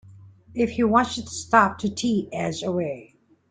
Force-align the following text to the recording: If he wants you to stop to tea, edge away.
If 0.55 0.71
he 0.71 0.83
wants 0.83 1.15
you 1.17 1.21
to 1.23 1.29
stop 1.29 1.77
to 1.77 1.89
tea, 1.93 2.27
edge 2.33 2.63
away. 2.63 3.17